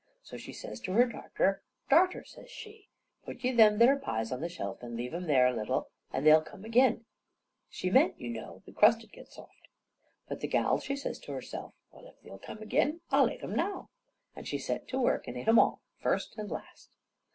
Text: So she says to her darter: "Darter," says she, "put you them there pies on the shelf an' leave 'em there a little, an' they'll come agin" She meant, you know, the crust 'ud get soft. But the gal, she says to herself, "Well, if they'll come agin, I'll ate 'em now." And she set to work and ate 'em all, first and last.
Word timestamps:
So 0.23 0.35
she 0.35 0.51
says 0.51 0.79
to 0.79 0.93
her 0.93 1.05
darter: 1.05 1.61
"Darter," 1.87 2.23
says 2.25 2.49
she, 2.49 2.87
"put 3.23 3.43
you 3.43 3.55
them 3.55 3.77
there 3.77 3.95
pies 3.97 4.31
on 4.31 4.41
the 4.41 4.49
shelf 4.49 4.81
an' 4.81 4.97
leave 4.97 5.13
'em 5.13 5.25
there 5.27 5.45
a 5.45 5.55
little, 5.55 5.91
an' 6.11 6.23
they'll 6.23 6.41
come 6.41 6.65
agin" 6.65 7.05
She 7.69 7.91
meant, 7.91 8.19
you 8.19 8.27
know, 8.31 8.63
the 8.65 8.71
crust 8.71 9.03
'ud 9.03 9.11
get 9.11 9.27
soft. 9.27 9.67
But 10.27 10.39
the 10.39 10.47
gal, 10.47 10.79
she 10.79 10.95
says 10.95 11.19
to 11.19 11.33
herself, 11.33 11.75
"Well, 11.91 12.07
if 12.07 12.19
they'll 12.23 12.39
come 12.39 12.63
agin, 12.63 13.01
I'll 13.11 13.29
ate 13.29 13.43
'em 13.43 13.55
now." 13.55 13.91
And 14.35 14.47
she 14.47 14.57
set 14.57 14.87
to 14.87 14.99
work 14.99 15.27
and 15.27 15.37
ate 15.37 15.47
'em 15.47 15.59
all, 15.59 15.81
first 15.99 16.35
and 16.35 16.49
last. 16.49 16.89